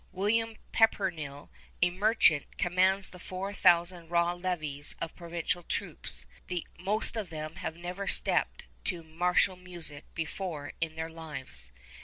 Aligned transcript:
William 0.11 0.55
Pepperrell, 0.73 1.51
a 1.83 1.91
merchant, 1.91 2.57
commands 2.57 3.11
the 3.11 3.19
four 3.19 3.53
thousand 3.53 4.09
raw 4.09 4.33
levies 4.33 4.95
of 4.99 5.15
provincial 5.15 5.61
troops, 5.61 6.25
the 6.47 6.65
most 6.79 7.15
of 7.15 7.29
whom 7.29 7.57
have 7.57 7.75
never 7.75 8.07
stepped 8.07 8.63
to 8.83 9.03
martial 9.03 9.55
music 9.57 10.05
before 10.15 10.73
in 10.81 10.95
their 10.95 11.07
lives. 11.11 11.71